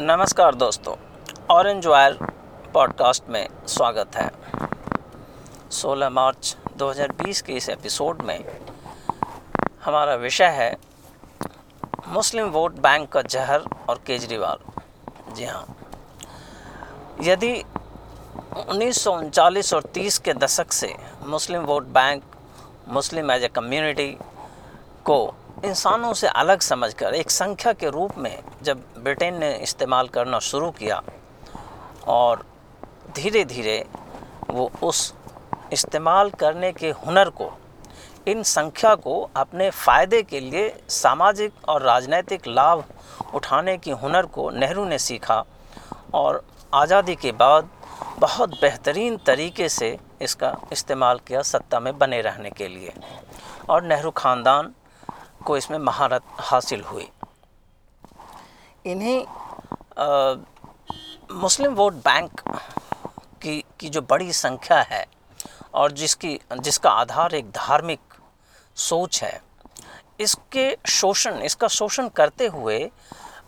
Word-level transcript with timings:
नमस्कार 0.00 0.54
दोस्तों 0.54 0.94
orange 1.50 1.86
wire 1.86 2.12
podcast 2.74 3.28
में 3.28 3.48
स्वागत 3.68 4.16
है। 4.16 4.30
16 5.70 6.10
मार्च 6.10 6.56
2020 6.78 7.40
के 7.40 7.52
इस 7.52 7.68
एपिसोड 7.68 8.20
में 8.22 8.44
हमारा 9.84 10.14
विषय 10.14 10.44
है 10.44 10.76
मुस्लिम 12.08 12.46
वोट 12.46 12.72
बैंक 12.72 13.08
का 13.08 13.22
जहर 13.22 13.64
और 13.88 14.00
केजरीवाल। 14.06 14.58
जी 15.34 15.44
हाँ 15.44 15.76
यदि 17.22 17.52
उन्नीस 18.68 19.08
और 19.08 19.82
30 19.94 20.18
के 20.18 20.34
दशक 20.34 20.72
से 20.72 20.94
Muslim 21.26 21.62
vote 21.62 21.82
bank, 21.82 22.22
Muslim 22.88 23.30
as 23.30 23.44
a 23.44 23.48
community 23.48 24.10
को 25.04 25.34
इंसानों 25.66 26.12
से 26.12 26.28
अलग 26.28 26.60
समझकर, 26.60 27.14
एक 27.14 27.30
संख्या 27.30 27.72
के 27.72 27.90
रूप 27.90 28.18
में 28.18 28.38
जब 28.62 28.82
ब्रिटेन 28.98 29.38
ने 29.38 29.52
इस्तेमाल 29.58 30.08
करना 30.08 30.38
शुरू 30.40 30.70
किया 30.70 31.00
और 32.08 32.44
धीरे 33.16 33.44
धीरे 33.44 33.84
वो 34.50 34.70
उस 34.82 35.12
इस्तेमाल 35.72 36.30
करने 36.32 36.72
के 36.72 36.90
हुनर 36.98 37.30
को, 37.30 37.50
इन 38.28 38.42
संख्या 38.44 38.94
को 38.96 39.20
अपने 39.36 39.68
फ़ायदे 39.70 40.22
के 40.22 40.40
लिए 40.40 40.68
सामाजिक 40.90 41.68
और 41.68 41.82
राजनीतिक 41.82 42.46
लाभ 42.48 42.84
उठाने 43.34 43.76
की 43.78 43.90
हुनर 43.92 44.26
को 44.28 44.48
नेहरू 44.50 44.84
ने 44.84 44.98
सीखा 45.00 45.44
और 46.14 46.42
आज़ादी 46.72 47.14
के 47.16 47.32
बाद 47.34 47.68
बहुत 48.18 48.60
बेहतरीन 48.60 49.16
तरीके 49.26 49.68
से 49.68 49.96
इसका 50.22 50.56
इस्तेमाल 50.72 51.18
किया 51.28 51.42
सत्ता 51.44 51.80
में 51.80 51.96
बने 51.98 52.20
रहने 52.22 52.50
के 52.50 52.68
लिए। 52.68 52.92
और 53.70 53.82
नेहरू 53.84 54.10
ख़ानदान 54.12 54.72
को 55.46 55.56
इसमें 55.56 55.78
महारत 55.80 56.22
हासिल 56.40 56.82
हुई। 56.82 57.08
इन्हीं 58.86 59.24
मुस्लिम 61.32 61.74
वोट 61.74 61.94
बैंक 62.04 62.40
की 63.42 63.62
की 63.80 63.88
जो 63.88 64.00
बड़ी 64.02 64.32
संख्या 64.34 64.80
है 64.82 65.04
और 65.74 65.92
जिसकी, 65.92 66.38
जिसका 66.52 66.90
आधार 66.92 67.34
एक 67.34 67.50
धार्मिक 67.52 68.00
सोच 68.76 69.22
है, 69.22 69.40
इसके 70.20 70.76
शोषण, 70.88 71.40
इसका 71.40 71.68
शोषण 71.70 72.08
करते 72.08 72.46
हुए 72.48 72.78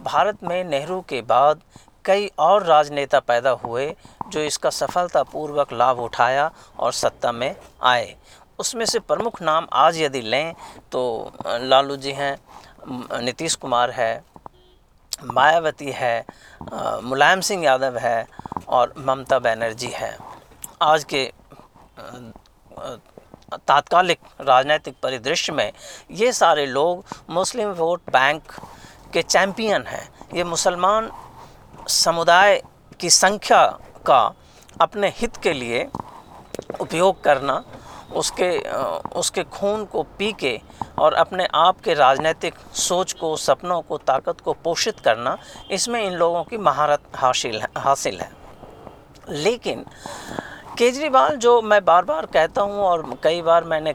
भारत 0.02 0.42
में 0.44 0.62
नेहरू 0.64 1.00
के 1.08 1.20
बाद 1.24 1.62
कई 2.04 2.30
और 2.38 2.64
राजनेता 2.64 3.20
पैदा 3.20 3.50
हुए 3.62 3.94
जो 4.28 4.40
इसका 4.40 4.70
सफलतापूर्वक 4.70 5.72
लाभ 5.72 5.98
उठाया 6.00 6.50
और 6.78 6.92
सत्ता 6.92 7.32
में 7.32 7.54
आए। 7.82 8.14
उसमें 8.58 8.84
से 8.86 8.98
प्रमुख 9.00 9.40
नाम 9.42 9.66
आज 9.72 10.00
यदि 10.00 10.20
लें 10.22 10.54
तो 10.92 11.00
लालू 11.62 11.96
जी 11.96 12.12
हैं 12.12 12.36
नीतीश 13.22 13.54
कुमार 13.56 13.90
है, 13.90 14.22
मायावती 15.24 15.92
है 15.94 16.24
मुलायम 17.04 17.40
सिंह 17.40 17.64
यादव 17.64 17.98
है 17.98 18.26
और 18.68 18.94
ममता 18.98 19.38
बनर्जी 19.38 19.90
है। 19.94 20.16
आज 20.82 21.04
के 21.12 21.24
तात्कालिक 23.58 24.18
राजनीतिक 24.40 24.94
परिदृश्य 25.02 25.52
में 25.52 25.72
ये 26.12 26.32
सारे 26.32 26.66
लोग 26.66 27.04
मुस्लिम 27.30 27.70
वोट 27.74 28.10
बैंक 28.12 28.52
के 29.12 29.22
चैंपियन 29.22 29.86
हैं। 29.86 30.08
ये 30.34 30.44
मुसलमान 30.44 31.10
समुदाय 31.88 32.62
की 33.00 33.10
संख्या 33.12 33.64
का 34.06 34.20
अपने 34.80 35.08
हित 35.16 35.36
के 35.42 35.52
लिए 35.52 35.88
उपयोग 36.80 37.22
करना 37.24 37.62
उसके 38.12 38.50
उसके 39.18 39.42
खून 39.44 39.84
को 39.84 40.02
पी 40.18 40.32
के 40.32 40.58
और 40.98 41.14
अपने 41.14 41.46
आप 41.54 41.80
के 41.80 41.94
राजनीतिक 41.94 42.54
सोच 42.76 43.12
को, 43.12 43.36
सपनों 43.36 43.80
को, 43.80 43.98
ताकत 43.98 44.40
को 44.40 44.52
पोषित 44.54 45.00
करना 45.00 45.36
इसमें 45.70 46.02
इन 46.02 46.12
लोगों 46.14 46.42
की 46.44 46.58
महारत 46.58 47.02
हासिल 47.16 47.60
है 47.60 47.68
हासिल 47.78 48.20
है। 48.20 48.30
लेकिन 49.30 49.84
केजरीवाल, 50.78 51.36
जो 51.36 51.60
मैं 51.62 51.84
बार 51.84 52.04
बार 52.04 52.26
कहता 52.26 52.62
हूँ 52.62 52.82
और 52.82 53.02
कई 53.22 53.40
बार 53.42 53.64
मैंने 53.64 53.90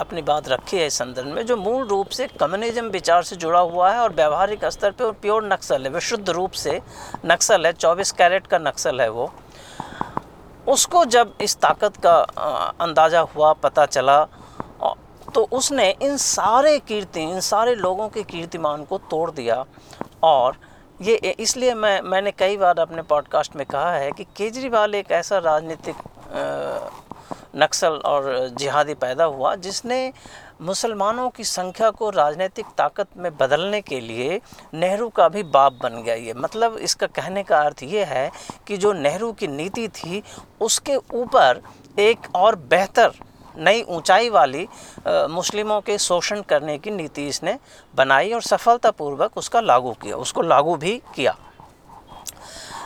अपनी 0.00 0.22
बात 0.22 0.48
रखी 0.48 0.76
है 0.76 0.86
इस 0.86 0.94
संदर्भ 0.98 1.26
में, 1.26 1.44
जो 1.46 1.56
मूल 1.56 1.86
रूप 1.88 2.08
से 2.08 2.26
कम्युनिज्म 2.40 2.88
विचार 2.90 3.22
से 3.22 3.36
जुड़ा 3.36 3.60
हुआ 3.60 3.90
है 3.92 3.98
और 4.00 4.12
व्यवहारिक 4.14 4.64
स्तर 4.66 4.90
पे 4.90 5.04
और 5.04 5.12
प्योर 5.22 5.44
नक्सल 5.46 5.82
है, 5.82 5.90
विशुद्ध 5.90 6.28
रूप 6.30 6.52
से 6.52 6.80
नक्सल 7.26 7.66
है 7.66 7.72
24 7.74 8.10
कैरेट 8.12 8.46
का 8.46 8.58
नक्सल 8.58 9.00
है 9.00 9.08
वो 9.08 9.30
उसको 10.68 11.04
जब 11.06 11.32
इस 11.40 11.56
ताकत 11.56 11.96
का 12.06 12.18
अंदाज़ा 12.80 13.20
हुआ, 13.34 13.52
पता 13.54 13.86
चला 13.86 14.26
तो 15.34 15.42
उसने 15.52 15.88
इन 16.02 16.16
सारे 16.16 16.78
कीर्ति, 16.78 17.22
इन 17.22 17.40
सारे 17.40 17.74
लोगों 17.74 18.08
के 18.08 18.22
कीर्तिमान 18.22 18.84
को 18.84 18.98
तोड़ 19.10 19.30
दिया। 19.30 19.64
और 20.22 20.56
ये 21.00 21.14
इसलिए 21.14 21.74
मैं, 21.74 22.00
मैंने 22.00 22.30
कई 22.32 22.56
बार 22.56 22.78
अपने 22.78 23.02
पॉडकास्ट 23.02 23.56
में 23.56 23.64
कहा 23.66 23.90
है 23.92 24.10
कि 24.12 24.24
केजरीवाल 24.36 24.94
एक 24.94 25.10
ऐसा 25.12 25.38
राजनीतिक 25.38 25.96
नक्सल 27.56 28.00
और 28.06 28.48
जिहादी 28.58 28.94
पैदा 28.94 29.24
हुआ 29.24 29.54
जिसने 29.56 30.12
मुसलमानों 30.60 31.28
की 31.30 31.44
संख्या 31.44 31.90
को 31.90 32.08
राजनीतिक 32.10 32.66
ताकत 32.78 33.06
में 33.16 33.36
बदलने 33.36 33.80
के 33.80 34.00
लिए 34.00 34.40
नेहरू 34.74 35.08
का 35.08 35.28
भी 35.28 35.42
बाप 35.42 35.72
बन 35.82 36.02
गया 36.02 36.14
ये। 36.14 36.34
मतलब 36.34 36.76
इसका 36.78 37.06
कहने 37.06 37.42
का 37.42 37.58
अर्थ 37.60 37.82
ये 37.82 38.04
है 38.04 38.30
कि 38.66 38.76
जो 38.76 38.92
नेहरू 38.92 39.32
की 39.32 39.46
नीति 39.46 39.86
थी 39.88 40.22
उसके 40.60 40.96
ऊपर 40.96 41.60
एक 41.98 42.34
और 42.34 42.56
बेहतर 42.70 43.12
नई 43.58 43.82
ऊंचाई 43.82 44.28
वाली 44.30 44.66
आ, 45.08 45.26
मुस्लिमों 45.26 45.80
के 45.80 45.98
शोषण 45.98 46.40
करने 46.42 46.78
की 46.78 46.90
नीति 46.90 47.26
इसने 47.28 47.58
बनाई 47.94 48.32
और 48.32 48.42
सफलतापूर्वक 48.42 49.36
उसका 49.36 49.60
लागू 49.60 49.92
किया 49.92 50.16
उसको 50.16 50.42
लागू 50.42 50.76
भी 50.76 51.00
किया। 51.14 51.36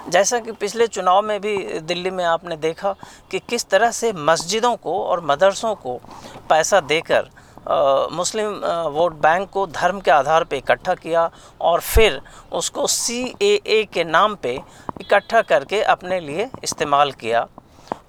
जैसा 0.09 0.39
कि 0.39 0.53
पिछले 0.53 0.87
चुनाव 0.87 1.23
में 1.23 1.41
भी 1.41 1.57
दिल्ली 1.81 2.11
में 2.11 2.25
आपने 2.25 2.57
देखा 2.57 2.95
कि 3.31 3.39
किस 3.39 3.69
तरह 3.69 3.91
से 3.91 4.13
मस्जिदों 4.13 4.75
को 4.77 5.03
और 5.05 5.25
मदरसों 5.25 5.75
को 5.75 6.01
पैसा 6.49 6.81
देकर 6.83 7.29
मुस्लिम 7.67 8.53
वोट 8.91 9.15
बैंक 9.23 9.49
को 9.51 9.67
धर्म 9.69 10.01
के 10.01 10.11
आधार 10.11 10.45
पर 10.45 10.57
इकट्ठा 10.57 10.95
किया 10.95 11.31
और 11.61 11.81
फिर 11.81 12.21
उसको 12.53 12.87
सी 12.87 13.23
ए 13.43 13.85
के 13.93 14.05
नाम 14.05 14.35
पे 14.35 14.53
इकट्ठा 15.01 15.43
करके 15.43 15.83
अपने 15.85 16.21
लिए 16.21 16.49
इस्तेमाल 16.65 17.13
किया। 17.13 17.47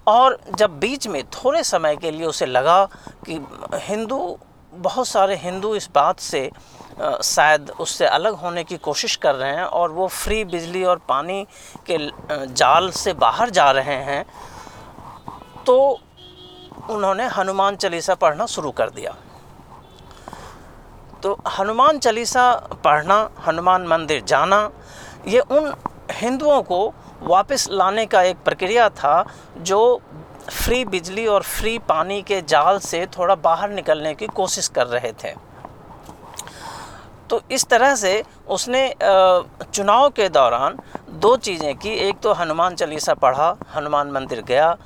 और 0.08 0.38
जब 0.58 0.78
बीच 0.78 1.06
में 1.08 1.22
थोड़े 1.24 1.62
समय 1.64 1.96
के 1.96 2.10
लिए 2.10 2.26
उसे 2.26 2.46
लगा 2.46 2.84
कि 3.26 3.40
हिंदू, 3.82 4.38
बहुत 4.72 5.08
सारे 5.08 5.36
हिंदू 5.36 5.74
इस 5.74 5.88
बात 5.94 6.20
से 6.20 6.50
शायद 7.24 7.70
उससे 7.80 8.06
अलग 8.06 8.34
होने 8.34 8.64
की 8.64 8.76
कोशिश 8.78 9.16
कर 9.16 9.34
रहे 9.34 9.56
हैं 9.56 9.64
और 9.64 9.90
वो 9.90 10.06
फ्री 10.08 10.44
बिजली 10.44 10.84
और 10.84 11.00
पानी 11.08 11.44
के 11.90 11.98
जाल 12.52 12.90
से 12.92 13.12
बाहर 13.14 13.50
जा 13.50 13.70
रहे 13.70 13.96
हैं 14.04 14.24
तो 15.66 15.76
उन्होंने 16.90 17.26
हनुमान 17.28 17.76
चालीसा 17.76 18.14
पढ़ना 18.14 18.46
शुरू 18.46 18.70
कर 18.70 18.90
दिया। 18.90 19.14
तो 21.22 21.36
हनुमान 21.48 21.98
चालीसा 21.98 22.52
पढ़ना, 22.84 23.28
हनुमान 23.46 23.86
मंदिर 23.86 24.22
जाना, 24.24 24.70
ये 25.26 25.40
उन 25.40 25.72
हिंदुओं 26.12 26.62
को 26.62 26.86
वापस 27.22 27.68
लाने 27.70 28.06
का 28.06 28.22
एक 28.22 28.36
प्रक्रिया 28.44 28.88
था 28.90 29.24
जो 29.58 30.00
फ्री 30.50 30.84
बिजली 30.84 31.26
और 31.26 31.42
फ्री 31.42 31.78
पानी 31.78 32.20
के 32.22 32.40
जाल 32.42 32.78
से 32.80 33.04
थोड़ा 33.18 33.34
बाहर 33.34 33.70
निकलने 33.70 34.14
की 34.14 34.26
कोशिश 34.26 34.68
कर 34.68 34.86
रहे 34.86 35.12
थे। 35.24 35.34
तो 37.30 37.40
इस 37.50 37.64
तरह 37.66 37.94
से 37.94 38.22
उसने 38.48 38.82
चुनाव 39.02 40.08
के 40.10 40.28
दौरान 40.28 40.78
दो 41.20 41.36
चीज़ें 41.38 41.74
की। 41.76 41.90
एक 42.08 42.20
तो 42.20 42.32
हनुमान 42.32 42.74
चालीसा 42.74 43.14
पढ़ा, 43.14 43.54
हनुमान 43.74 44.10
मंदिर 44.10 44.42
गया 44.42 44.76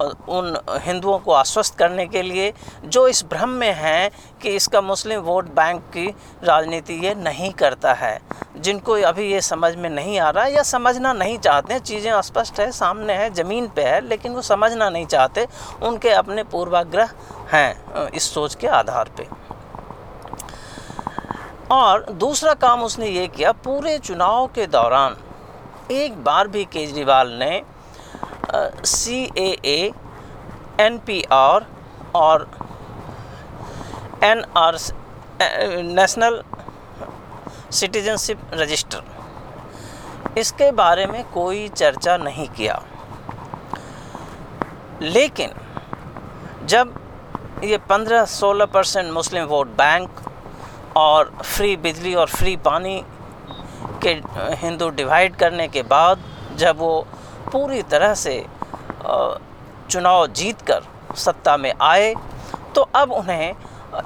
उन 0.00 0.56
हिंदुओं 0.82 1.18
को 1.18 1.32
आश्वस्त 1.32 1.76
करने 1.78 2.06
के 2.06 2.22
लिए 2.22 2.52
जो 2.86 3.06
इस 3.08 3.24
भ्रम 3.30 3.48
में 3.50 3.72
हैं 3.74 4.10
कि 4.42 4.54
इसका 4.56 4.80
मुस्लिम 4.80 5.20
वोट 5.20 5.44
बैंक 5.54 5.82
की 5.92 6.06
राजनीति 6.44 6.94
ये 7.04 7.14
नहीं 7.14 7.50
करता 7.54 7.92
है, 7.94 8.18
जिनको 8.56 8.92
अभी 9.02 9.30
ये 9.32 9.40
समझ 9.42 9.74
में 9.76 9.88
नहीं 9.90 10.18
आ 10.20 10.30
रहा 10.30 10.44
या 10.46 10.62
समझना 10.64 11.12
नहीं 11.12 11.38
चाहते 11.38 11.74
हैं 11.74 11.80
चीज़ें 11.82 12.20
स्पष्ट 12.22 12.60
है, 12.60 12.70
सामने 12.72 13.12
है, 13.12 13.30
ज़मीन 13.34 13.68
पे 13.68 13.82
है, 13.82 14.00
लेकिन 14.00 14.32
वो 14.32 14.42
समझना 14.42 14.88
नहीं 14.90 15.06
चाहते, 15.06 15.46
उनके 15.82 16.10
अपने 16.12 16.42
पूर्वाग्रह 16.46 17.10
हैं 17.52 18.10
इस 18.10 18.32
सोच 18.34 18.54
के 18.54 18.66
आधार 18.68 19.10
पे। 19.16 19.28
और 21.70 22.04
दूसरा 22.12 22.52
काम 22.56 22.82
उसने 22.82 23.08
ये 23.08 23.26
किया, 23.28 23.52
पूरे 23.54 23.98
चुनाव 23.98 24.46
के 24.46 24.66
दौरान 24.68 25.16
एक 25.92 26.22
बार 26.24 26.48
भी 26.48 26.64
केजरीवाल 26.64 27.32
ने 27.34 27.62
C 28.86 29.22
A 29.38 29.48
A 29.64 29.92
N 30.80 30.98
P 31.06 31.22
R 31.32 31.66
और 32.14 32.48
N 34.24 34.44
R 34.56 34.78
national 35.84 36.42
citizenship 37.72 38.38
register 38.54 40.38
इसके 40.38 40.70
बारे 40.78 41.06
में 41.06 41.22
कोई 41.32 41.68
चर्चा 41.68 42.16
नहीं 42.16 42.48
किया। 42.56 42.82
लेकिन 45.02 45.50
जब 46.68 46.94
ये 47.64 47.78
15-16 47.90 48.66
परसेंट 48.72 49.12
मुस्लिम 49.12 49.44
वोट 49.46 49.68
बैंक 49.76 50.20
और 50.96 51.32
फ्री 51.42 51.76
बिजली 51.76 52.14
और 52.14 52.28
फ्री 52.28 52.56
पानी 52.64 53.00
के 54.02 54.12
हिंदू 54.62 54.88
डिवाइड 54.98 55.36
करने 55.36 55.68
के 55.68 55.82
बाद 55.92 56.22
जब 56.58 56.78
वो 56.78 57.06
पूरी 57.52 57.82
तरह 57.82 58.14
से 58.14 58.34
चुनाव 59.90 60.26
जीतकर 60.28 60.82
सत्ता 61.16 61.56
में 61.56 61.72
आए 61.82 62.14
तो 62.74 62.82
अब 62.94 63.12
उन्हें 63.12 63.54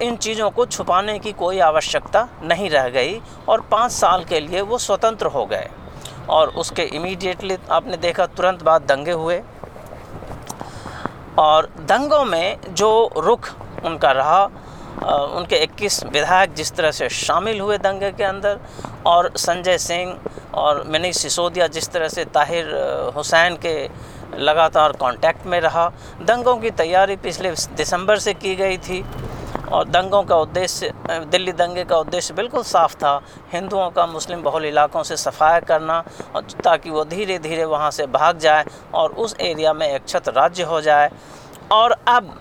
इन 0.03 0.17
चीज़ों 0.17 0.51
को 0.51 0.67
छुपाने 0.67 1.19
की 1.19 1.33
कोई 1.33 1.59
आवश्यकता 1.61 2.29
नहीं 2.43 2.69
रह 2.71 2.89
गई 2.89 3.21
और 3.49 3.61
पाँच 3.71 3.93
साल 3.93 4.25
के 4.25 4.41
लिए 4.41 4.61
वो 4.63 4.79
स्वतंत्र 4.79 5.27
हो 5.27 5.45
गए। 5.47 5.69
और 6.29 6.49
उसके 6.55 6.83
इमीडिएटली 6.97 7.57
आपने 7.71 7.97
देखा 7.97 8.27
तुरंत 8.29 8.63
बाद 8.63 8.83
दंगे 8.83 9.13
हुए। 9.13 9.43
और 11.39 11.69
दंगों 11.81 12.25
में 12.25 12.59
जो 12.71 12.91
रुख 13.17 13.51
उनका 13.85 14.11
रहा 14.13 14.45
उनके 14.99 15.57
21 15.57 16.03
विधायक 16.05 16.55
जिस 16.55 16.73
तरह 16.73 16.91
से 16.91 17.09
शामिल 17.09 17.61
हुए 17.61 17.79
दंगे 17.79 18.11
के 18.13 18.25
अंदर, 18.25 18.59
और 19.07 19.31
संजय 19.39 19.79
सिंह 19.79 20.19
और 20.55 20.85
मनीष 20.89 21.17
सिसोदिया 21.17 21.67
जिस 21.69 21.89
तरह 21.89 22.09
से 22.09 22.25
ताहिर 22.27 22.73
हुसैन 23.17 23.57
के 23.57 23.75
लगातार 24.39 24.93
कांटेक्ट 24.93 25.47
में 25.47 25.61
रहा। 25.61 25.89
दंगों 26.23 26.57
की 26.57 26.71
तैयारी 26.73 27.17
पिछले 27.19 27.51
दिसंबर 27.77 28.19
से 28.19 28.35
की 28.35 28.55
गई 28.57 28.79
थी, 28.79 29.05
और 29.71 29.89
दंगों 29.89 30.23
का 30.23 30.37
उद्देश्य 30.37 30.93
दिल्ली 31.31 31.53
दंगे 31.53 31.85
का 31.85 31.97
उद्देश्य 31.99 32.35
बिल्कुल 32.35 32.63
साफ़ 32.65 32.95
था, 32.95 33.21
हिंदुओं 33.53 33.89
का 33.91 34.07
मुस्लिम 34.07 34.43
बहुल 34.43 34.65
इलाकों 34.67 35.03
से 35.03 35.17
सफाया 35.17 35.61
करना, 35.63 36.03
और 36.37 36.43
ताकि 36.65 36.91
वो 36.91 37.05
धीरे 37.07 37.39
धीरे 37.39 37.65
वहाँ 37.67 37.91
से 37.91 38.07
भाग 38.09 38.39
जाए 38.39 38.65
और 38.95 39.13
उस 39.15 39.37
एरिया 39.41 39.73
में 39.73 39.87
एक 39.89 40.09
छत 40.09 40.29
राज्य 40.29 40.63
हो 40.65 40.81
जाए। 40.81 41.11
और 41.73 41.97
अब 42.09 42.35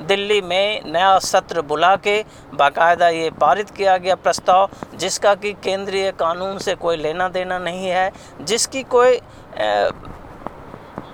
दिल्ली 0.00 0.40
में 0.40 0.82
नया 0.86 1.18
सत्र 1.20 1.62
बुला 1.62 1.94
के 1.98 2.18
बाकायदा 2.54 3.08
ये 3.08 3.30
पारित 3.30 3.70
किया 3.70 3.96
गया 3.96 4.14
प्रस्ताव, 4.16 4.68
जिसका 4.94 5.34
कि 5.34 5.52
केंद्रीय 5.54 6.10
कानून 6.12 6.58
से 6.58 6.74
कोई 6.74 6.96
लेना 6.96 7.28
देना 7.28 7.58
नहीं 7.60 7.88
है, 7.88 8.10
जिसकी 8.42 8.82
कोई 8.84 9.18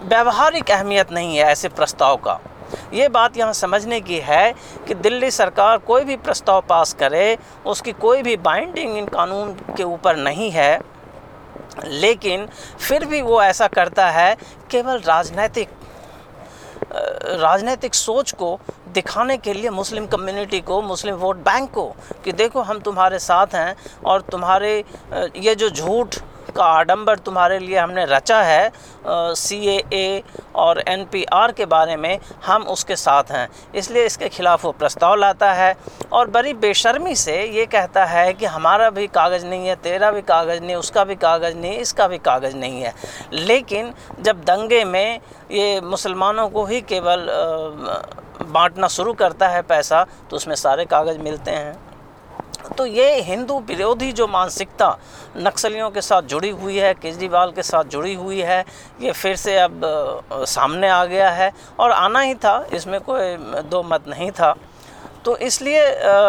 व्यवहारिक 0.03 0.71
अहमियत 0.71 1.13
नहीं 1.13 1.37
है 1.37 1.45
ऐसे 1.45 1.69
प्रस्ताव 1.71 2.17
का। 2.19 2.39
ये 2.93 3.09
बात 3.09 3.37
यहाँ 3.37 3.53
समझने 3.53 4.01
की 4.01 4.19
है 4.21 4.53
कि 4.89 4.95
दिल्ली 4.97 5.31
सरकार 5.31 5.79
कोई 5.79 6.05
भी 6.05 6.17
प्रस्ताव 6.19 6.61
पास 6.69 6.93
करे, 6.95 7.39
उसकी 7.67 7.93
कोई 7.95 8.23
भी 8.23 8.37
बाइंडिंग 8.39 8.97
इन 8.99 9.07
कानून 9.09 9.53
के 9.77 9.83
ऊपर 9.85 10.17
नहीं 10.19 10.51
है, 10.51 10.79
लेकिन 11.85 12.47
फिर 12.79 13.05
भी 13.05 13.21
वो 13.23 13.43
ऐसा 13.43 13.67
करता 13.69 14.09
है, 14.11 14.37
केवल 14.71 14.99
राजनैतिक 14.99 15.69
राजनीतिक 16.93 17.95
सोच 17.95 18.33
को 18.33 18.59
दिखाने 18.95 19.37
के 19.37 19.53
लिए 19.55 19.71
मुस्लिम 19.71 20.07
कम्युनिटी 20.07 20.61
को, 20.61 20.81
मुस्लिम 20.83 21.15
वोट 21.15 21.37
बैंक 21.37 21.71
को 21.71 21.87
कि 22.25 22.33
देखो 22.33 22.63
हम 22.63 22.81
तुम्हारे 22.81 23.19
साथ 23.19 23.55
हैं 23.55 23.77
और 24.05 24.21
तुम्हारे 24.23 24.73
ये 25.37 25.55
जो 25.55 25.71
झूठ 25.71 26.17
का 26.57 26.65
आडंबर 26.65 27.19
तुम्हारे 27.21 27.59
लिए 27.59 27.79
हमने 27.79 28.05
रचा 28.07 28.41
है 28.43 28.71
सी 29.07 29.59
ए 29.69 29.83
ए 29.95 30.23
और 30.57 30.83
एन 30.89 31.05
पी 31.05 31.25
आर 31.35 31.53
के 31.53 31.67
बारे 31.67 31.97
में 31.97 32.19
हम 32.47 32.63
उसके 32.69 32.97
साथ 32.97 33.31
हैं। 33.31 33.49
इसलिए 33.75 34.05
इसके 34.07 34.29
ख़िलाफ़ 34.29 34.67
वो 34.67 34.73
प्रस्ताव 34.75 35.15
लाता 35.17 35.53
है 35.53 35.75
और 36.13 36.31
बड़ी 36.31 36.55
बेशर्मी 36.57 37.15
से 37.17 37.37
ये 37.49 37.67
कहता 37.67 38.05
है 38.05 38.33
कि 38.35 38.47
हमारा 38.47 38.91
भी 38.91 39.07
कागज़ 39.09 39.47
नहीं 39.47 39.69
है, 39.69 39.75
तेरा 39.77 40.11
भी 40.11 40.23
कागज़ 40.25 40.61
नहीं, 40.61 40.77
उसका 40.77 41.05
भी 41.05 41.15
कागज़ 41.17 41.57
नहीं, 41.57 41.79
इसका 41.79 42.09
भी 42.09 42.19
कागज़ 42.21 42.57
नहीं 42.57 42.83
है। 42.83 42.95
लेकिन 43.33 43.93
जब 44.21 44.45
दंगे 44.45 44.85
में 44.85 45.21
ये 45.53 45.81
मुसलमानों 45.83 46.49
को 46.49 46.65
ही 46.67 46.81
केवल 46.83 47.27
बांटना 48.45 48.89
शुरू 48.89 49.13
करता 49.15 49.49
है 49.49 49.63
पैसा 49.65 50.07
तो 50.31 50.37
उसमें 50.37 50.55
सारे 50.57 50.85
कागज़ 50.87 51.19
मिलते 51.21 51.51
हैं। 51.51 51.86
तो 52.69 52.87
ये 52.87 53.21
हिंदू 53.23 53.59
विरोधी 53.61 54.11
जो 54.13 54.27
मानसिकता 54.27 54.89
नक्सलियों 55.39 55.91
के 55.91 56.01
साथ 56.01 56.23
जुड़ी 56.25 56.51
हुई 56.53 56.77
है, 56.79 56.93
केजरीवाल 56.95 57.53
के 57.53 57.63
साथ 57.63 57.85
जुड़ी 57.87 58.15
हुई 58.15 58.41
है, 58.41 58.65
ये 59.01 59.13
फिर 59.13 59.37
से 59.37 59.57
अब 59.59 59.81
सामने 60.47 60.89
आ 60.89 61.05
गया 61.07 61.31
है 61.31 61.53
और 61.81 61.93
आना 61.93 62.21
ही 62.21 62.35
था, 62.37 62.67
इसमें 62.75 63.01
कोई 63.01 63.37
दो 63.65 63.83
मत 63.85 64.09
नहीं 64.09 64.31
था। 64.31 64.55
तो 65.25 65.37
इसलिए 65.39 65.83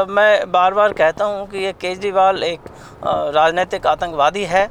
मैं 0.10 0.51
बार 0.51 0.74
बार 0.74 0.94
कहता 0.94 1.25
हूँ 1.25 1.48
कि 1.50 1.57
ये 1.57 1.74
केजरीवाल 1.74 2.44
एक 2.44 2.69
राजनीतिक 3.06 3.88
आतंकवादी 3.88 4.44
है, 4.45 4.69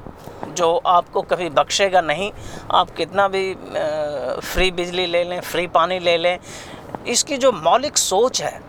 जो 0.49 0.77
आपको 0.87 1.23
कभी 1.25 1.49
बख्शेगा 1.51 2.01
नहीं। 2.03 2.31
आप 2.73 2.91
कितना 2.91 3.29
भी 3.29 3.55
फ्री 4.43 4.71
बिजली 4.71 5.07
ले 5.07 5.25
लें, 5.25 5.41
फ्री 5.43 5.67
पानी 5.69 5.99
ले 5.99 6.17
लें, 6.19 6.39
इसकी 7.09 7.37
जो 7.37 7.53
मौलिक 7.55 7.99
सोच 7.99 8.43
है 8.43 8.61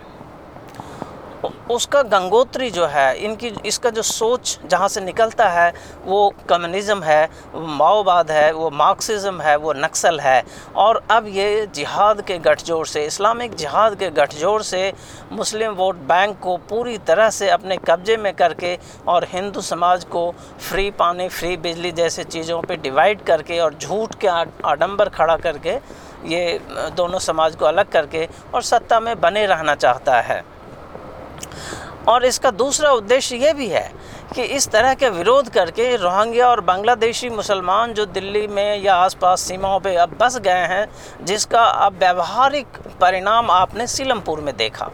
उसका 1.72 2.02
गंगोत्री 2.04 2.70
जो 2.72 2.86
है, 2.86 3.18
इनकी, 3.18 3.48
इसका 3.66 3.90
जो 3.90 4.02
सोच 4.02 4.60
जहाँ 4.70 4.88
से 4.88 5.02
निकलता 5.02 5.48
है, 5.50 5.74
वो 6.06 6.34
कम्युनिज़म 6.50 7.04
है 7.04 7.30
माओवाद 7.56 8.32
है, 8.32 8.52
वो 8.54 8.70
मार्क्सिज़म 8.72 9.42
है, 9.42 9.56
वो 9.56 9.74
नक्सल 9.76 10.20
है। 10.20 10.44
और 10.76 11.02
अब 11.12 11.28
ये 11.28 11.68
जिहाद 11.76 12.22
के 12.22 12.38
गठजोड़ 12.40 12.86
से, 12.88 13.06
इस्लामिक 13.06 13.56
जिहाद 13.56 13.96
के 13.96 14.10
गठजोड़ 14.12 14.62
से 14.62 14.92
मुस्लिम 15.32 15.74
वोट 15.74 15.96
बैंक 16.08 16.40
को 16.40 16.58
पूरी 16.70 16.98
तरह 17.08 17.30
से 17.30 17.50
अपने 17.50 17.78
कब्ज़े 17.88 18.18
में 18.18 18.34
करके 18.34 18.78
और 19.08 19.28
हिंदू 19.34 19.62
समाज 19.64 20.04
को 20.06 20.32
फ्री 20.70 20.90
पानी, 20.92 21.30
फ्री 21.30 21.56
बिजली 21.58 21.92
जैसे 21.94 22.24
चीज़ों 22.26 22.62
पे 22.62 22.76
डिवाइड 22.78 23.24
करके 23.24 23.60
और 23.60 23.74
झूठ 23.74 24.16
के 24.16 24.28
आडंबर 24.28 25.10
खड़ा 25.10 25.38
करके 25.38 25.80
ये 26.28 26.60
दोनों 26.96 27.20
समाज 27.22 27.56
को 27.56 27.66
अलग 27.66 27.90
करके 27.92 28.28
और 28.54 28.62
सत्ता 28.64 29.00
में 29.00 29.20
बने 29.22 29.46
रहना 29.46 29.76
चाहता 29.76 30.22
है। 30.22 30.44
और 32.08 32.26
इसका 32.26 32.52
दूसरा 32.52 32.92
उद्देश्य 32.92 33.36
ये 33.38 33.54
भी 33.54 33.68
है 33.68 33.92
कि 34.36 34.44
इस 34.44 34.68
तरह 34.68 34.94
के 34.94 35.10
विरोध 35.10 35.50
करके 35.50 35.96
रोहंग्या 35.96 36.48
और 36.50 36.62
बांग्लादेशी 36.62 37.30
मुसलमान 37.30 37.94
जो 37.94 38.06
दिल्ली 38.06 38.46
में 38.48 38.82
या 38.84 38.96
आसपास 38.96 39.42
सीमाओं 39.42 39.80
पे 39.80 39.96
अब 39.96 40.18
बस 40.20 40.38
गए 40.38 40.66
हैं, 40.68 40.88
जिसका 41.24 41.64
अब 41.64 41.98
व्यवहारिक 42.00 42.78
परिणाम 43.02 43.52
आपने 43.52 43.88
सीलमपुर 43.88 44.40
में 44.40 44.56
देखा। 44.58 44.90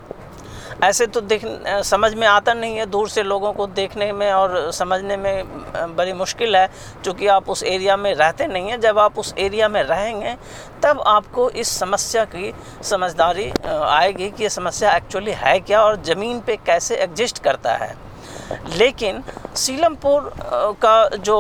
ऐसे 0.83 1.05
तो 1.07 1.21
देख 1.21 1.41
समझ 1.85 2.13
में 2.13 2.25
आता 2.27 2.53
नहीं 2.53 2.77
है, 2.77 2.85
दूर 2.85 3.09
से 3.09 3.23
लोगों 3.23 3.51
को 3.53 3.67
देखने 3.69 4.11
में 4.13 4.31
और 4.31 4.71
समझने 4.73 5.17
में 5.17 5.95
बड़ी 5.95 6.13
मुश्किल 6.13 6.55
है 6.55 6.67
क्योंकि 7.03 7.27
आप 7.27 7.49
उस 7.49 7.63
एरिया 7.65 7.97
में 7.97 8.13
रहते 8.13 8.47
नहीं 8.47 8.69
हैं। 8.69 8.79
जब 8.81 8.99
आप 8.99 9.19
उस 9.19 9.33
एरिया 9.37 9.69
में 9.69 9.81
रहेंगे, 9.83 10.35
तब 10.83 11.01
आपको 11.07 11.49
इस 11.51 11.77
समस्या 11.79 12.25
की 12.25 12.53
समझदारी 12.83 13.51
आएगी 13.67 14.29
कि 14.29 14.43
ये 14.43 14.49
समस्या 14.51 14.95
एक्चुअली 14.97 15.31
है 15.33 15.59
क्या 15.59 15.81
और 15.81 16.01
ज़मीन 16.03 16.39
पे 16.39 16.55
कैसे 16.57 16.95
एग्जिस्ट 16.97 17.43
करता 17.43 17.75
है। 17.75 17.95
लेकिन 18.69 19.23
सीलमपुर 19.55 20.33
का 20.81 21.07
जो 21.17 21.37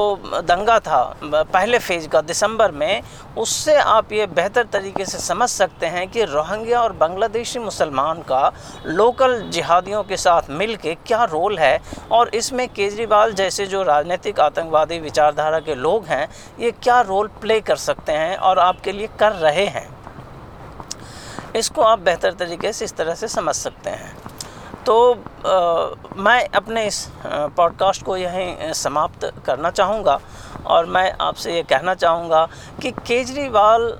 दंगा 0.47 0.77
था 0.79 1.03
पहले 1.23 1.79
फ़ेज़ 1.79 2.07
का, 2.07 2.21
दिसंबर 2.21 2.71
में, 2.71 3.01
उससे 3.37 3.75
आप 3.75 4.11
ये 4.13 4.25
बेहतर 4.29 4.63
तरीके 4.73 5.05
से 5.05 5.17
समझ 5.17 5.49
सकते 5.49 5.85
हैं 5.85 6.07
कि 6.07 6.23
रोहिंग्या 6.23 6.81
और 6.81 6.93
बांग्लादेशी 6.93 7.59
मुसलमान 7.59 8.21
का 8.21 8.51
लोकल 8.85 9.39
जिहादियों 9.49 10.03
के 10.03 10.17
साथ 10.17 10.49
मिल 10.51 10.75
के 10.75 10.95
क्या 10.97 11.23
रोल 11.23 11.57
है 11.59 11.79
और 12.11 12.29
इसमें 12.35 12.67
केजरीवाल 12.69 13.33
जैसे 13.33 13.65
जो 13.65 13.83
राजनीतिक 13.83 14.39
आतंकवादी 14.39 14.99
विचारधारा 14.99 15.59
के 15.59 15.75
लोग 15.75 16.05
हैं, 16.05 16.27
ये 16.59 16.71
क्या 16.73 17.01
रोल 17.01 17.27
प्ले 17.41 17.59
कर 17.61 17.75
सकते 17.77 18.11
हैं 18.11 18.37
और 18.37 18.59
आपके 18.59 18.91
लिए 18.91 19.09
कर 19.19 19.31
रहे 19.31 19.65
हैं? 19.67 19.87
इसको 21.55 21.81
आप 21.81 21.99
बेहतर 21.99 22.33
तरीके 22.33 22.73
से 22.73 22.85
इस 22.85 22.95
तरह 22.95 23.15
से 23.15 23.27
समझ 23.27 23.55
सकते 23.55 23.89
हैं। 23.89 24.15
तो 24.85 24.95
आ, 25.13 26.13
मैं 26.15 26.47
अपने 26.55 26.85
इस 26.87 27.07
पॉडकास्ट 27.57 28.03
को 28.03 28.17
यहीं 28.17 28.73
समाप्त 28.73 29.25
करना 29.45 29.69
चाहूँगा 29.69 30.19
और 30.65 30.85
मैं 30.85 31.11
आपसे 31.21 31.55
ये 31.55 31.63
कहना 31.63 31.93
चाहूँगा 31.95 32.47
कि 32.81 32.91
केजरीवाल 33.07 33.97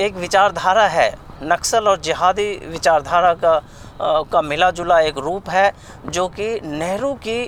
एक 0.00 0.14
विचारधारा 0.14 0.86
है 0.88 1.08
नक्सल 1.42 1.88
और 1.88 2.00
जिहादी 2.00 2.50
विचारधारा 2.66 3.32
का 3.34 3.54
आ, 3.54 4.22
का 4.22 4.42
मिला 4.42 4.70
जुला 4.70 5.00
एक 5.00 5.18
रूप 5.18 5.50
है 5.50 5.72
जो 6.06 6.28
कि 6.28 6.60
नेहरू 6.64 7.12
की 7.26 7.40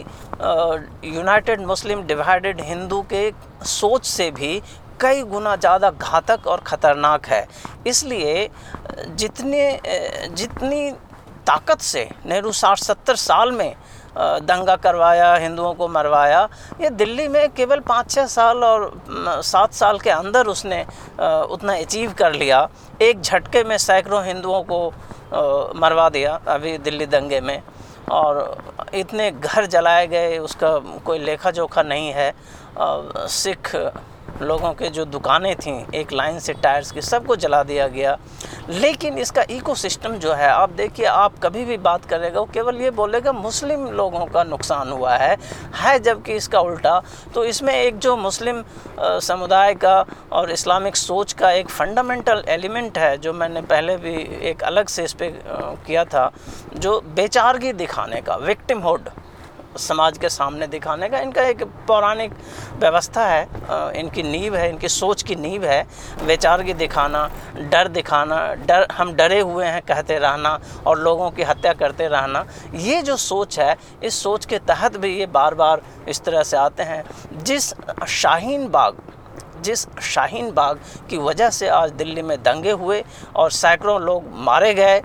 यूनाइटेड 1.17 1.61
मुस्लिम 1.67 2.03
डिवाइडेड 2.03 2.61
हिंदू 2.61 3.03
के 3.03 3.31
सोच 3.67 4.07
से 4.07 4.31
भी 4.31 4.61
कई 5.01 5.23
गुना 5.23 5.57
ज़्यादा 5.57 5.91
घातक 5.91 6.47
और 6.47 6.61
ख़तरनाक 6.61 7.27
है। 7.27 7.47
इसलिए 7.87 8.49
जितने 8.99 9.81
जितनी 10.31 10.93
ताकत 11.47 11.81
से 11.81 12.09
नेहरू 12.27 12.53
साठ 12.53 12.79
सत्तर 12.79 13.17
साल 13.17 13.53
में 13.53 13.75
दंगा 14.17 14.75
करवाया, 14.77 15.35
हिंदुओं 15.35 15.73
को 15.75 15.89
मरवाया। 15.89 16.49
ये 16.81 16.91
दिल्ली 16.93 17.27
में 17.29 17.49
केवल 17.53 17.81
पाँच 17.81 18.11
छः 18.11 18.27
साल 18.27 18.65
और 18.65 18.91
सात 19.45 19.73
साल 19.75 19.99
के 19.99 20.11
अंदर 20.11 20.47
उसने 20.47 20.81
उतना 21.51 21.75
अचीव 21.75 22.13
कर 22.13 22.33
लिया। 22.35 22.69
एक 23.03 23.21
झटके 23.21 23.65
में 23.65 23.77
सैकड़ों 23.79 24.25
हिंदुओं 24.25 24.63
को 24.63 24.87
मरवा 25.81 26.09
दिया 26.09 26.41
अभी 26.49 26.77
दिल्ली 26.81 27.07
दंगे 27.07 27.41
में। 27.41 27.63
और 28.13 28.57
इतने 28.95 29.31
घर 29.31 29.67
जलाए 29.67 30.07
गए, 30.07 30.37
उसका 30.39 30.77
कोई 31.05 31.19
लेखा 31.19 31.51
जोखा 31.51 31.83
नहीं 31.83 32.13
है। 32.13 32.33
सिख 32.79 33.75
लोगों 34.41 34.73
के 34.73 34.89
जो 34.89 35.05
दुकानें 35.05 35.55
थीं, 35.57 35.85
एक 35.95 36.13
लाइन 36.13 36.39
से 36.39 36.53
टायर्स 36.55 36.91
की, 36.93 37.01
सबको 37.03 37.37
जला 37.37 37.63
दिया 37.63 37.87
गया। 37.89 38.17
लेकिन 38.71 39.19
इसका 39.19 39.43
इकोसिस्टम 39.51 40.15
जो 40.15 40.33
है, 40.33 40.49
आप 40.49 40.71
देखिए, 40.73 41.07
आप 41.07 41.39
कभी 41.43 41.65
भी 41.65 41.77
बात 41.79 42.05
करेगा, 42.05 42.41
वो 42.41 42.49
केवल 42.55 42.77
ये 42.77 42.91
बोलेगा, 42.93 43.33
मुस्लिम 43.33 43.87
लोगों 43.93 44.25
का 44.27 44.45
नुकसान 44.45 44.91
हुआ 44.91 45.17
है। 45.17 45.37
है 45.77 45.99
जबकि 45.99 46.35
इसका 46.35 46.61
उल्टा 46.61 47.01
तो 47.35 47.45
इसमें 47.45 47.75
एक 47.75 47.99
जो 47.99 48.17
मुस्लिम 48.17 48.63
समुदाय 49.01 49.75
का 49.75 50.05
और 50.33 50.51
इस्लामिक 50.51 50.97
सोच 50.97 51.33
का 51.33 51.51
एक 51.51 51.69
फंडामेंटल 51.69 52.45
एलिमेंट 52.49 52.99
है, 52.99 53.17
जो 53.19 53.33
मैंने 53.33 53.63
पहले 53.63 53.97
भी 53.97 54.15
एक 54.51 54.63
अलग 54.63 54.89
से 54.89 55.05
इस 55.05 55.13
पर 55.13 55.85
किया 55.87 56.05
था, 56.05 56.31
जो 56.77 57.01
बेचारगी 57.17 57.73
दिखाने 57.75 58.21
का 58.21 58.37
विक्टिमहुड 58.37 59.09
समाज 59.79 60.19
के 60.19 60.29
सामने 60.29 60.67
दिखाने 60.67 61.09
का 61.09 61.19
इनका 61.19 61.43
एक 61.43 61.63
पौराणिक 61.89 62.33
व्यवस्था 62.77 63.27
है 63.27 63.43
इनकी 63.97 64.23
नींव 64.23 64.57
है, 64.57 64.69
इनकी 64.71 64.89
सोच 64.89 65.23
की 65.23 65.35
नींव 65.37 65.65
है 65.65 65.87
की 66.63 66.75
दिखाना, 66.75 67.29
डर 67.71 67.89
दिखाना, 67.89 68.37
डर, 68.57 68.87
हम 68.93 69.13
डरे 69.13 69.41
हुए 69.41 69.67
हैं 69.67 69.83
कहते 69.83 70.19
रहना 70.19 70.59
और 70.87 70.99
लोगों 70.99 71.31
की 71.31 71.43
हत्या 71.43 71.73
करते 71.73 72.07
रहना, 72.09 72.45
ये 72.75 73.03
जो 73.03 73.17
सोच 73.17 73.59
है, 73.59 73.77
इस 74.05 74.23
सोच 74.23 74.47
के 74.47 74.59
तहत 74.59 74.97
भी 74.97 75.17
ये 75.19 75.27
बार 75.29 75.55
बार 75.55 75.83
इस 76.09 76.23
तरह 76.25 76.43
से 76.43 76.57
आते 76.57 76.83
हैं। 76.83 77.03
जिस 77.45 77.73
शाहीन 78.09 78.69
बाग, 78.69 78.97
जिस 79.63 79.87
शाहीन 80.05 80.51
बाग 80.53 80.81
की 81.11 81.19
वजह 81.19 81.51
से 81.51 81.69
आज 81.69 81.91
दिल्ली 81.93 82.23
में 82.23 82.37
दंगे 82.43 82.71
हुए 82.73 83.03
और 83.37 83.51
सैकड़ों 83.53 84.01
लोग 84.03 84.25
मारे 84.41 84.75
गए, 84.75 85.03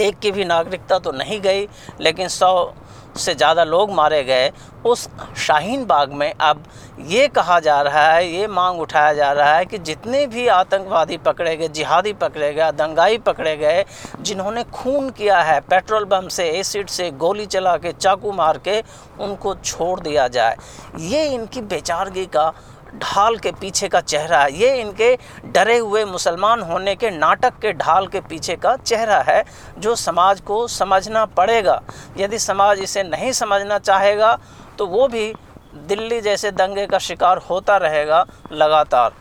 एक 0.00 0.18
की 0.18 0.30
भी 0.30 0.44
नागरिकता 0.44 0.98
तो 0.98 1.12
नहीं 1.12 1.40
गई, 1.40 1.66
लेकिन 2.00 2.28
सौ 2.28 2.72
से 3.16 3.34
ज़्यादा 3.34 3.64
लोग 3.64 3.90
मारे 3.90 4.22
गए, 4.24 4.50
उस 4.86 5.08
शाहीन 5.38 5.84
बाग 5.84 6.12
में 6.12 6.32
अब 6.32 6.62
ये 7.06 7.26
कहा 7.28 7.58
जा 7.60 7.80
रहा 7.82 8.06
है, 8.12 8.26
ये 8.28 8.46
मांग 8.46 8.80
उठाया 8.80 9.12
जा 9.14 9.30
रहा 9.32 9.54
है 9.56 9.64
कि 9.64 9.78
जितने 9.78 10.26
भी 10.26 10.46
आतंकवादी 10.48 11.16
पकड़े 11.16 11.56
गए, 11.56 11.68
जिहादी 11.68 12.12
पकड़े 12.12 12.52
गए, 12.54 12.70
दंगाई 12.72 13.18
पकड़े 13.18 13.56
गए, 13.56 13.84
जिन्होंने 14.20 14.64
खून 14.64 15.10
किया 15.10 15.40
है, 15.40 15.60
पेट्रोल 15.60 16.04
बम 16.04 16.28
से, 16.28 16.48
एसिड 16.50 16.88
से, 16.88 17.10
गोली 17.10 17.46
चला 17.46 17.76
के, 17.76 17.92
चाकू 17.92 18.32
मार 18.32 18.58
के, 18.58 18.80
उनको 19.20 19.54
छोड़ 19.54 19.98
दिया 20.00 20.28
जाए। 20.28 20.56
ये 20.98 21.24
इनकी 21.26 21.60
बेचारगी 21.60 22.26
का 22.26 22.52
ढाल 22.94 23.36
के 23.36 23.52
पीछे 23.52 23.88
का 23.88 24.00
चेहरा 24.02 24.38
है। 24.38 24.52
ये 24.52 24.74
इनके 24.80 25.16
डरे 25.46 25.76
हुए 25.78 26.04
मुसलमान 26.04 26.62
होने 26.62 26.94
के 26.94 27.10
नाटक 27.10 27.58
के 27.62 27.72
ढाल 27.74 28.06
के 28.06 28.20
पीछे 28.20 28.56
का 28.56 28.76
चेहरा 28.76 29.20
है, 29.20 29.44
जो 29.78 29.94
समाज 29.96 30.40
को 30.40 30.66
समझना 30.68 31.24
पड़ेगा। 31.28 31.80
यदि 32.18 32.38
समाज 32.38 32.80
इसे 32.80 33.02
नहीं 33.04 33.32
समझना 33.34 33.78
चाहेगा 33.80 34.38
तो 34.78 34.86
वो 34.86 35.08
भी 35.08 35.32
दिल्ली 35.88 36.20
जैसे 36.20 36.50
दंगे 36.52 36.86
का 36.86 36.98
शिकार 37.00 37.38
होता 37.40 37.76
रहेगा 37.78 38.24
लगातार। 38.52 39.12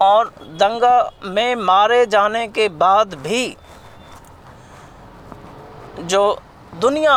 और 0.00 0.32
दंगा 0.58 1.10
में 1.24 1.54
मारे 1.56 2.04
जाने 2.06 2.46
के 2.48 2.68
बाद 2.70 3.14
भी 3.16 3.56
जो 6.00 6.38
दुनिया 6.74 7.14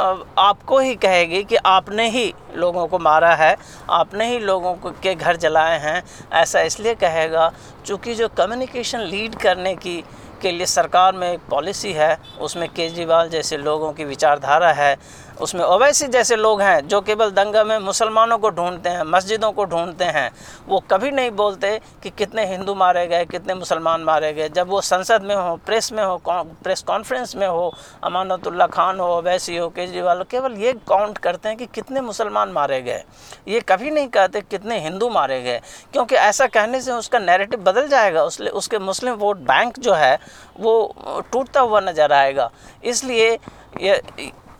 आपको 0.00 0.78
ही 0.78 0.94
कहेगी 0.94 1.42
कि 1.44 1.56
आपने 1.56 2.08
ही 2.10 2.32
लोगों 2.54 2.86
को 2.86 2.98
मारा 2.98 3.34
है, 3.34 3.56
आपने 3.90 4.28
ही 4.28 4.38
लोगों 4.38 4.74
को 4.74 4.90
के 5.02 5.14
घर 5.14 5.36
जलाए 5.36 5.78
हैं, 5.80 6.02
ऐसा 6.32 6.60
इसलिए 6.60 6.94
कहेगा 6.94 7.52
चूँकि 7.86 8.14
जो 8.14 8.28
कम्युनिकेशन 8.28 9.00
लीड 9.00 9.34
करने 9.34 9.74
की, 9.76 10.02
के 10.42 10.50
लिए 10.52 10.66
सरकार 10.66 11.14
में 11.14 11.30
एक 11.32 11.40
पॉलिसी 11.50 11.92
है, 11.92 12.16
उसमें 12.40 12.68
केजरीवाल 12.68 13.28
जैसे 13.28 13.56
लोगों 13.56 13.92
की 13.92 14.04
विचारधारा 14.04 14.72
है 14.72 14.96
उसमें 15.36 15.62
ओवैसी 15.64 16.06
जैसे 16.08 16.36
लोग 16.36 16.60
हैं, 16.62 16.86
जो 16.88 17.00
केवल 17.00 17.30
दंगा 17.30 17.62
में 17.64 17.78
मुसलमानों 17.78 18.38
को 18.38 18.50
ढूंढते 18.50 18.88
हैं, 18.88 19.02
मस्जिदों 19.04 19.50
को 19.52 19.64
ढूंढते 19.64 20.04
हैं, 20.06 20.30
वो 20.68 20.78
कभी 20.90 21.10
नहीं 21.10 21.30
बोलते 21.32 21.78
कि 22.02 22.10
कितने 22.10 22.46
हिंदू 22.46 22.74
मारे 22.74 23.06
गए, 23.06 23.24
कितने 23.26 23.54
मुसलमान 23.54 24.00
मारे 24.02 24.32
गए। 24.32 24.48
जब 24.48 24.68
वो 24.68 24.80
संसद 24.82 25.22
में 25.22 25.34
हो, 25.34 25.56
प्रेस 25.66 25.92
में 25.92 26.02
हो 26.04 26.20
प्रेस 26.26 26.82
कॉन्फ्रेंस 26.82 27.34
में 27.36 27.46
हो, 27.46 27.72
अमानतुल्ला 28.04 28.66
खान 28.68 29.00
हो, 29.00 29.06
ओवैसी 29.16 29.56
हो, 29.56 29.68
केजरीवाल 29.68 30.22
केवल 30.30 30.56
ये 30.56 30.72
काउंट 30.88 31.18
करते 31.18 31.48
हैं 31.48 31.58
कि 31.58 31.66
कितने 31.74 32.00
मुसलमान 32.02 32.52
मारे 32.52 32.80
गए। 32.82 33.02
ये 33.48 33.60
कभी 33.68 33.90
नहीं 33.90 34.08
कहते 34.08 34.40
कितने 34.42 34.78
हिंदू 34.80 35.08
मारे 35.10 35.42
गए, 35.42 35.60
क्योंकि 35.92 36.14
ऐसा 36.16 36.46
कहने 36.48 36.80
से 36.80 36.92
उसका 36.92 37.18
नैरेटिव 37.18 37.60
बदल 37.62 37.88
जाएगा 37.88 38.24
उसके 38.24 38.48
उसके 38.56 38.78
मुस्लिम 38.80 39.14
वोट 39.16 39.36
बैंक 39.46 39.78
जो 39.78 39.94
है, 39.94 40.18
वो 40.56 41.22
टूटता 41.32 41.60
हुआ 41.60 41.80
नज़र 41.82 42.12
आएगा। 42.14 42.50
इसलिए 42.84 43.32
ये 43.80 44.00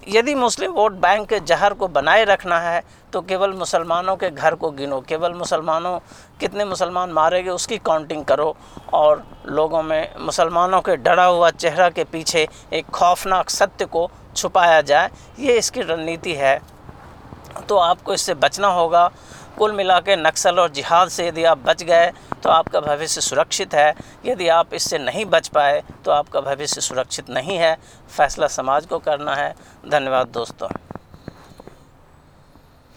यदि 0.06 0.34
मुस्लिम 0.34 0.72
वोट 0.72 0.92
बैंक 0.92 1.28
के 1.28 1.38
जहर 1.40 1.74
को 1.74 1.86
बनाए 1.88 2.24
रखना 2.24 2.58
है 2.60 2.82
तो 3.12 3.20
केवल 3.20 3.52
मुसलमानों 3.52 4.16
के 4.16 4.30
घर 4.30 4.54
को 4.54 4.70
गिनो। 4.70 5.00
केवल 5.00 5.32
मुसलमानों, 5.34 5.98
कितने 6.40 6.64
मुसलमान 6.64 7.10
मारे 7.10 7.42
गए 7.42 7.50
उसकी 7.50 7.78
काउंटिंग 7.78 8.24
करो। 8.24 8.54
और 8.92 9.24
लोगों 9.48 9.82
में 9.82 10.14
मुसलमानों 10.20 10.80
के 10.80 10.96
डरा 10.98 11.24
हुआ 11.24 11.50
चेहरा 11.52 11.88
के 11.90 12.04
पीछे 12.04 12.46
एक 12.72 12.90
खौफनाक 12.90 13.50
सत्य 13.50 13.84
को 13.86 14.08
छुपाया 14.36 14.80
जाए, 14.82 15.10
ये 15.38 15.58
इसकी 15.58 15.82
रणनीति 15.82 16.34
है। 16.34 16.60
तो 17.68 17.76
आपको 17.76 18.14
इससे 18.14 18.34
बचना 18.36 18.68
होगा। 18.68 19.10
कुल 19.58 19.72
मिला 19.72 19.98
के 20.00 20.16
नक्सल 20.16 20.58
और 20.60 20.70
जिहाद 20.70 21.08
से 21.08 21.26
यदि 21.28 21.44
आप 21.44 21.58
बच 21.58 21.82
गए 21.82 22.10
तो 22.42 22.50
आपका 22.50 22.80
भविष्य 22.80 23.20
सुरक्षित 23.20 23.74
है। 23.74 23.94
यदि 24.26 24.48
आप 24.48 24.74
इससे 24.74 24.98
नहीं 24.98 25.24
बच 25.26 25.48
पाए 25.48 25.82
तो 26.04 26.10
आपका 26.10 26.40
भविष्य 26.40 26.80
सुरक्षित 26.80 27.30
नहीं 27.30 27.56
है। 27.58 27.76
फैसला 28.16 28.46
समाज 28.48 28.86
को 28.86 28.98
करना 28.98 29.34
है। 29.34 29.54
धन्यवाद 29.88 30.28
दोस्तों। 30.28 30.68